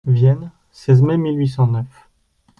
[0.07, 2.07] Vienne, seize mai mille huit cent neuf.